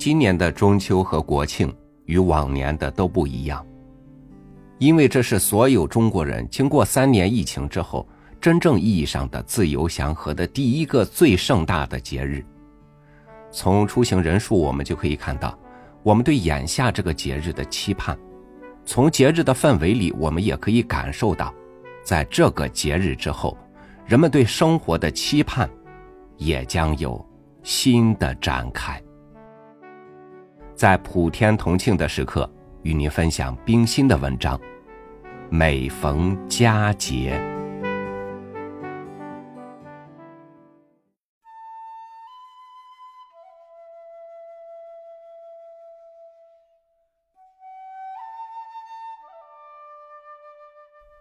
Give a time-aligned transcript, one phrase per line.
[0.00, 1.70] 今年的中秋和国庆
[2.06, 3.62] 与往年的都不一样，
[4.78, 8.08] 因为这是所有中国人经过三年疫情之后，
[8.40, 12.42] 真正意义上的自由祥和的第一个最盛大的节日。
[13.50, 15.54] 从出行人数，我们就可以看到，
[16.02, 18.16] 我们对眼下这个节日的期盼；
[18.86, 21.52] 从节日的氛围里，我们也可以感受到，
[22.02, 23.54] 在这个节日之后，
[24.06, 25.68] 人们对生活的期盼，
[26.38, 27.22] 也将有
[27.62, 28.98] 新的展开。
[30.80, 32.50] 在普天同庆的时刻，
[32.84, 34.58] 与您分享冰心的文章。
[35.50, 37.38] 每逢佳节，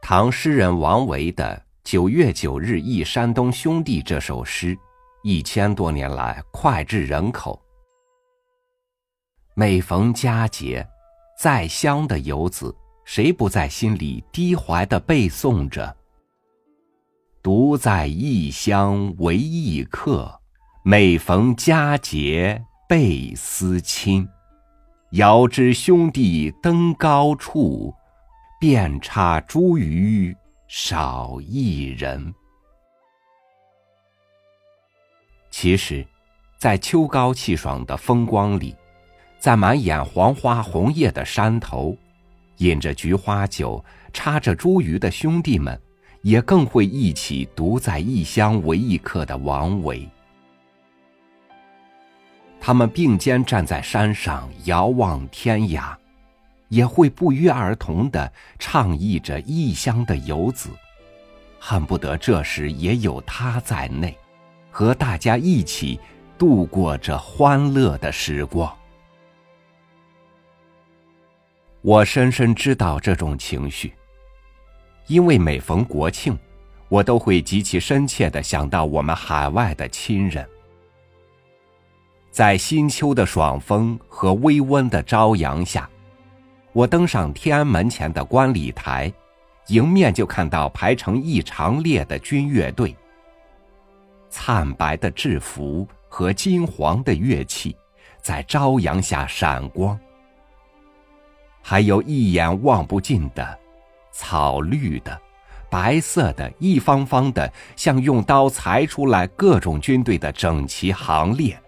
[0.01, 1.53] 唐诗人王维的
[1.83, 4.77] 《九月九日忆山东兄弟》这首诗，
[5.21, 7.61] 一千多年来脍炙人口。
[9.59, 10.87] 每逢佳节，
[11.37, 15.97] 在乡的游子，谁不在心里低怀的背诵着？
[17.43, 20.39] 独在异乡为异客，
[20.81, 24.25] 每逢佳节倍思亲。
[25.11, 27.93] 遥知兄弟登高处，
[28.61, 30.33] 遍插茱萸
[30.69, 32.33] 少一人。
[35.51, 36.07] 其实，
[36.57, 38.73] 在秋高气爽的风光里。
[39.39, 41.97] 在满眼黄花红叶的山头，
[42.57, 45.79] 饮着菊花酒、插着茱萸的兄弟们，
[46.21, 50.07] 也更会忆起独在异乡为异客的王维。
[52.59, 55.95] 他们并肩站在山上，遥望天涯，
[56.67, 58.29] 也会不约而同的
[58.59, 60.69] 倡议着异乡的游子，
[61.57, 64.13] 恨不得这时也有他在内，
[64.69, 65.97] 和大家一起
[66.37, 68.69] 度过这欢乐的时光。
[71.81, 73.93] 我深深知道这种情绪，
[75.07, 76.37] 因为每逢国庆，
[76.89, 80.45] 我都会极其深切的想到我们海外的亲人。
[82.31, 85.89] 在新秋的爽风和微温的朝阳下，
[86.73, 89.11] 我登上天安门前的观礼台，
[89.67, 92.93] 迎面就看到排成一长列的军乐队。
[94.29, 97.73] 惨白的制服和金黄的乐器，
[98.21, 99.97] 在朝阳下闪光。
[101.61, 103.59] 还有一眼望不尽的
[104.11, 105.19] 草绿的、
[105.69, 111.59] 白色的，一方方的，像用刀裁出来各种军队的整齐行列。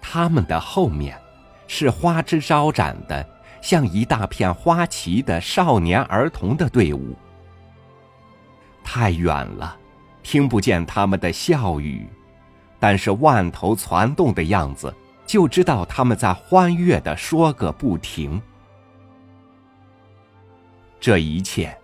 [0.00, 1.18] 他们的后面，
[1.66, 3.28] 是花枝招展的，
[3.60, 7.16] 像一大片花旗的少年儿童的队伍。
[8.84, 9.76] 太远了，
[10.22, 12.08] 听不见他们的笑语，
[12.80, 14.92] 但是万头攒动的样子，
[15.26, 18.40] 就知道他们在欢悦的说个不停。
[21.02, 21.76] 这一切，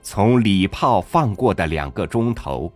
[0.00, 2.72] 从礼炮放过的两个钟头，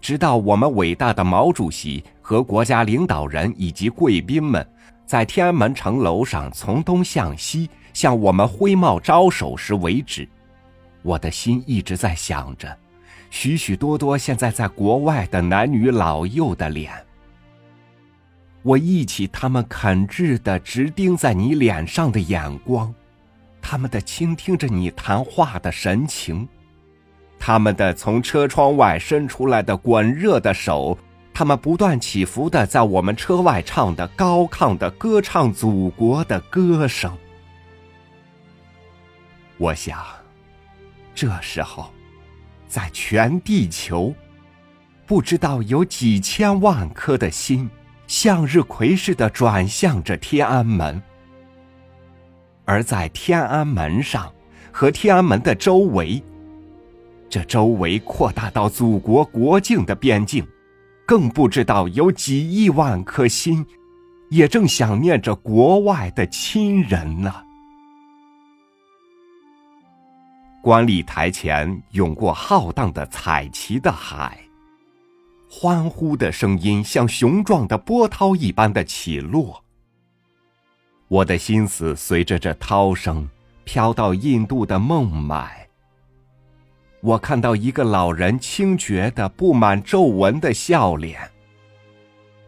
[0.00, 4.64] 直到我们伟大的毛主席和国家领导人以及贵宾们
[5.04, 10.28] 在天安门城楼上从东向西向我们挥帽招手时为止，
[11.02, 12.78] 我的心一直在想着
[13.28, 16.92] 许许多多现在在国外的男女老幼的脸。
[18.62, 22.94] 我忆起他们恳挚的直盯在你脸上的眼光。
[23.62, 26.46] 他们的倾听着你谈话的神情，
[27.38, 30.98] 他们的从车窗外伸出来的滚热的手，
[31.32, 37.16] 他们不断起伏的在我们车外唱的高亢的歌唱祖国的歌声。
[39.56, 40.04] 我想，
[41.14, 41.90] 这时候，
[42.68, 44.12] 在全地球，
[45.06, 47.70] 不知道有几千万颗的心，
[48.06, 51.00] 向日葵似的转向着天安门。
[52.64, 54.32] 而在天安门上
[54.70, 56.22] 和天安门的周围，
[57.28, 60.46] 这周围扩大到祖国国境的边境，
[61.06, 63.66] 更不知道有几亿万颗心，
[64.30, 67.32] 也正想念着国外的亲人呢。
[70.62, 74.38] 观礼台前涌过浩荡的彩旗的海，
[75.50, 79.64] 欢呼的声音像雄壮的波涛一般的起落。
[81.12, 83.28] 我的心思随着这涛声
[83.64, 85.68] 飘到印度的孟买。
[87.02, 91.20] 我看到一个老人清绝的、布满皱纹的笑脸。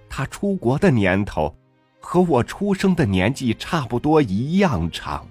[0.08, 1.54] 他出国的年头
[2.00, 5.28] 和我出生的年纪差不多一样长。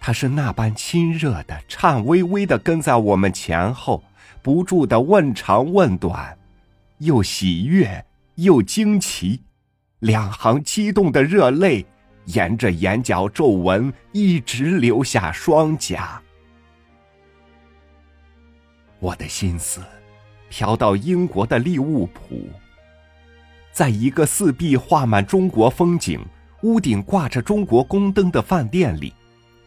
[0.00, 4.02] 他是那般亲热的、颤巍巍的跟在我们前后，
[4.40, 6.38] 不住的问长问短，
[7.00, 8.06] 又喜悦
[8.36, 9.42] 又惊奇。
[10.06, 11.84] 两行激动的热泪
[12.26, 16.22] 沿着眼角皱纹一直流下双颊。
[19.00, 19.80] 我的心思
[20.48, 22.48] 飘到英国的利物浦，
[23.72, 26.24] 在一个四壁画满中国风景、
[26.62, 29.12] 屋顶挂着中国宫灯的饭店里，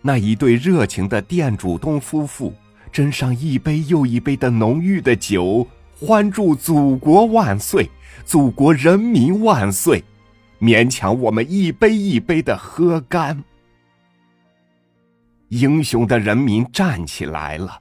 [0.01, 2.53] 那一对热情的店主东夫妇
[2.94, 5.68] 斟上一杯又一杯的浓郁的酒，
[6.00, 7.89] 欢祝祖国万岁，
[8.24, 10.01] 祖国人民万岁，
[10.59, 13.44] 勉强我们一杯一杯的喝干。
[15.50, 17.79] 英雄的人民站起来了。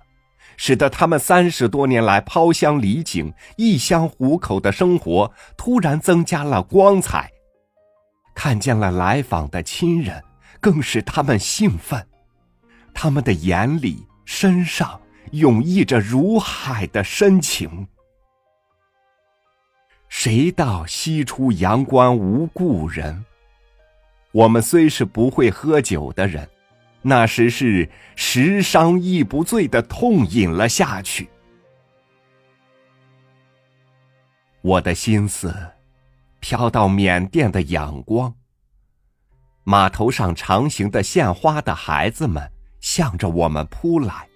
[0.60, 7.30] 使得他们三十多年来抛乡离井、异乡糊口的生活突然增加了光彩。
[8.34, 10.20] 看见了来访的亲人，
[10.60, 12.04] 更使他们兴奋。
[12.92, 17.86] 他们的眼里、身上涌溢着如海的深情。
[20.20, 23.24] 谁道西出阳关无故人？
[24.32, 26.50] 我们虽是不会喝酒的人。
[27.02, 31.28] 那时是十伤亦不醉的痛饮了下去。
[34.60, 35.54] 我的心思
[36.40, 38.34] 飘到缅甸的仰光，
[39.62, 42.50] 码头上长行的献花的孩子们
[42.80, 44.28] 向着我们扑来。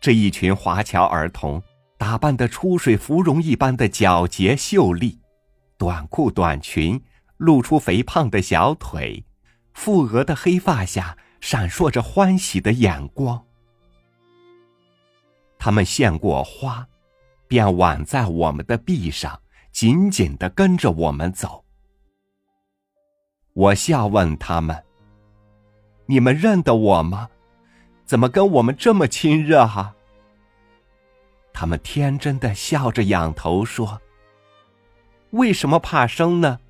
[0.00, 1.60] 这一群华侨儿童
[1.98, 5.20] 打扮的出水芙蓉一般的皎洁秀丽，
[5.76, 7.02] 短裤短裙
[7.36, 9.26] 露出肥胖的小腿，
[9.74, 11.18] 富额的黑发下。
[11.40, 13.44] 闪烁着欢喜的眼光，
[15.56, 16.84] 他们献过花，
[17.46, 19.40] 便挽在我们的臂上，
[19.70, 21.64] 紧紧的跟着我们走。
[23.52, 24.82] 我笑问他们
[26.06, 27.28] ：“你们认得我吗？
[28.04, 29.94] 怎么跟我们这么亲热哈？”
[31.60, 34.00] 他们天真的笑着仰头说
[35.30, 36.60] ：“为什么怕生呢？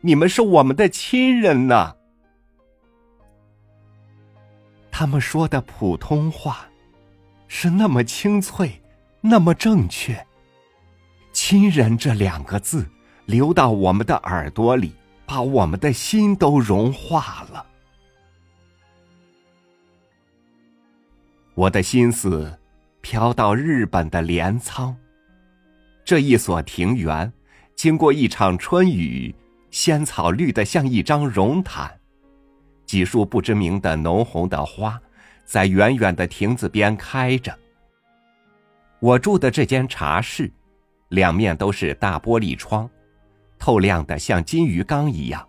[0.00, 1.94] 你们是我们的亲人呢。”
[4.90, 6.66] 他们说的普通话，
[7.46, 8.82] 是那么清脆，
[9.20, 10.26] 那么正确。
[11.32, 12.84] 亲人这两个字，
[13.26, 14.92] 流到我们的耳朵里，
[15.24, 17.64] 把我们的心都融化了。
[21.54, 22.58] 我的心思
[23.02, 24.96] 飘到日本的镰仓，
[26.04, 27.30] 这一所庭园，
[27.74, 29.34] 经过一场春雨，
[29.70, 31.90] 仙草绿得像一张绒毯。
[32.86, 35.00] 几束不知名的浓红的花，
[35.44, 37.56] 在远远的亭子边开着。
[39.00, 40.50] 我住的这间茶室，
[41.08, 42.88] 两面都是大玻璃窗，
[43.58, 45.46] 透亮的像金鱼缸一样。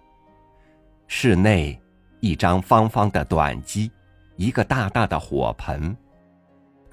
[1.07, 1.79] 室内，
[2.19, 3.91] 一张方方的短机，
[4.37, 5.95] 一个大大的火盆，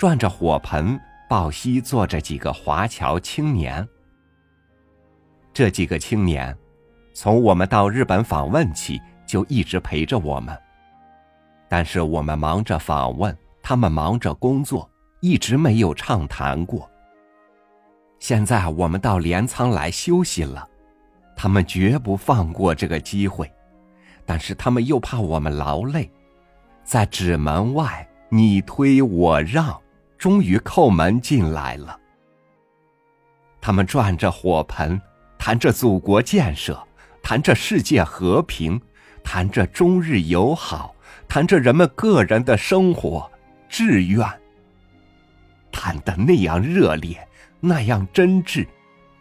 [0.00, 0.98] 转着火盆，
[1.28, 3.86] 抱膝坐着几个华侨青年。
[5.52, 6.56] 这几个青年，
[7.12, 8.98] 从我们到日本访问起。
[9.26, 10.58] 就一直陪着我们，
[11.68, 16.90] 但是我们忙着访问，他们忙着工作，一直没有畅谈过。
[18.18, 20.66] 现在我们到镰仓来休息了，
[21.36, 23.48] 他们绝不放过这个机会，
[24.26, 26.10] 但是他们又怕我们劳累，
[26.82, 29.80] 在纸门外你推我让，
[30.20, 31.98] 终于叩门进来了。
[33.58, 35.00] 他们转着火盆，
[35.38, 36.78] 谈着祖国建设，
[37.22, 38.78] 谈着世界和平。
[39.22, 40.94] 谈着中日友好，
[41.28, 43.30] 谈着人们个人的生活
[43.68, 44.26] 志愿，
[45.70, 47.28] 谈得那样热烈，
[47.60, 48.66] 那样真挚，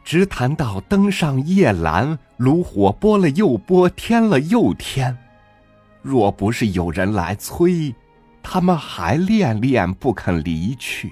[0.03, 5.17] 直谈到登上夜阑，炉火拨了又拨，添了又添。
[6.01, 7.93] 若不是有人来催，
[8.41, 11.12] 他们还恋恋不肯离去。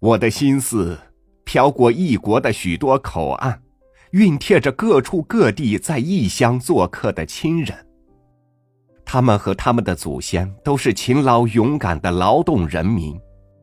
[0.00, 0.98] 我的心思
[1.44, 3.60] 飘过异国的许多口岸。
[4.14, 7.84] 熨帖着各处各地在异乡做客的亲人。
[9.04, 13.20] 他们和他们的祖先都是勤劳勇敢的劳动人民，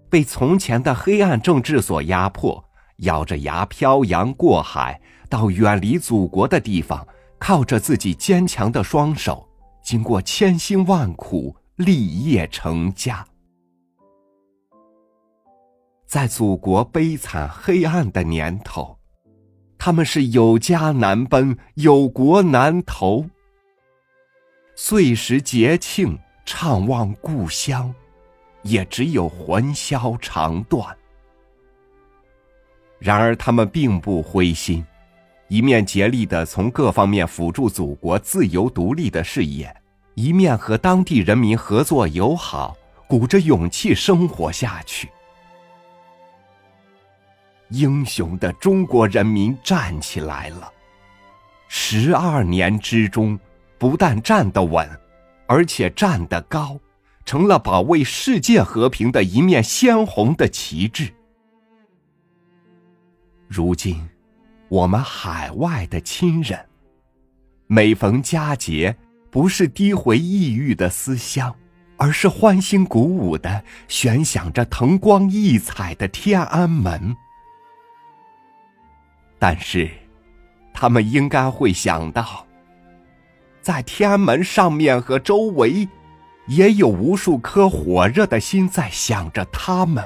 [0.09, 2.61] 被从前的黑暗政治所压迫，
[2.97, 4.99] 咬着牙漂洋过海
[5.29, 7.07] 到远离祖国的地方，
[7.39, 9.47] 靠着自己坚强的双手，
[9.91, 13.27] 经过千辛万苦立业成家。
[16.07, 18.97] 在祖国悲惨黑暗的年头。
[19.77, 23.25] 他们是有家难奔，有国难投。
[24.75, 27.93] 岁时节庆，怅望故乡，
[28.61, 30.97] 也只有魂销肠断。
[32.97, 34.85] 然而，他们并不灰心，
[35.49, 39.75] 一面竭力的从各方面辅助祖国自由独立的事业，
[40.15, 42.75] 一面和当地人民合作友好，
[43.07, 45.09] 鼓着勇气生活下去。
[47.69, 50.71] 英雄的中国人民站起来了。
[51.69, 53.39] 十二年之中，
[53.77, 54.85] 不但站得稳，
[55.47, 56.77] 而且站得高，
[57.23, 61.13] 成了保卫世界和平的一面鲜红的旗帜。
[63.47, 64.05] 如今，
[64.67, 66.59] 我们海外的亲人，
[67.67, 68.93] 每逢佳节，
[69.31, 71.55] 不是低回异域的思乡，
[71.95, 77.15] 而是欢欣鼓舞的悬响着腾光溢彩的天安门。
[79.39, 79.89] 但是，
[80.73, 82.45] 他们应该会想到，
[83.61, 85.87] 在天安门上面和周围，
[86.47, 90.05] 也有无数颗火热的心在想着他们，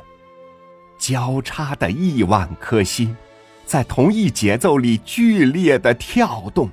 [1.00, 3.17] 交叉的亿万颗心，
[3.65, 6.70] 在同一节奏里剧烈的跳动。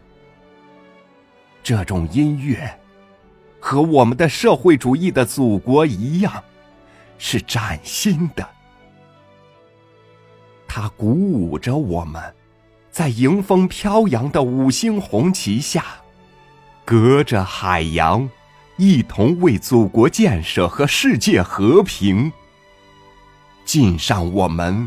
[1.62, 2.78] 这种音乐，
[3.60, 6.42] 和我们的社会主义的祖国一样，
[7.18, 8.48] 是崭新的，
[10.66, 12.22] 它鼓舞着我们。
[12.90, 15.82] 在迎风飘扬的五星红旗下，
[16.84, 18.28] 隔着海洋，
[18.76, 22.30] 一同为祖国建设和世界和平
[23.64, 24.86] 尽上我们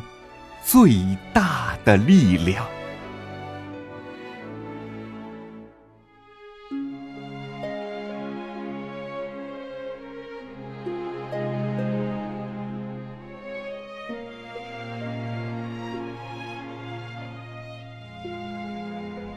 [0.64, 0.94] 最
[1.34, 2.64] 大的力量。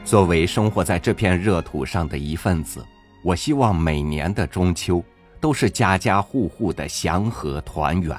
[0.09, 2.83] 作为生活在这片热土上的一份子，
[3.21, 5.03] 我希望每年的中秋
[5.39, 8.17] 都是家家户户的祥和团圆。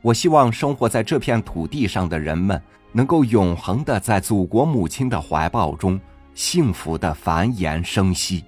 [0.00, 2.58] 我希望生活在这片土地上的人们
[2.92, 6.00] 能够永恒的在祖国母亲的怀抱中
[6.32, 8.42] 幸福的繁衍生息。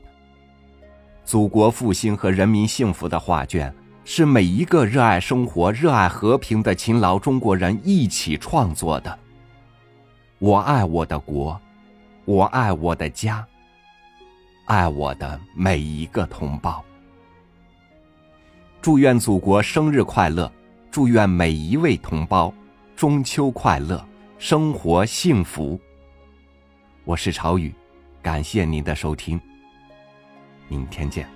[1.23, 3.71] 祖国复兴和人民幸福的画卷
[4.07, 9.19] 是每一个热爱生活、热爱和平的勤劳中国人一起创作的。
[10.39, 11.61] 我爱我的国。
[12.27, 13.47] 我爱我的家，
[14.65, 16.83] 爱我的每一个同胞。
[18.81, 20.51] 祝愿祖国生日快乐！
[20.91, 22.53] 祝愿每一位同胞
[22.97, 24.03] 中秋快乐，
[24.39, 25.79] 生活幸福。
[27.05, 27.75] 我是朝雨，
[28.23, 29.39] 感谢您的收听，
[30.69, 31.29] 明天见。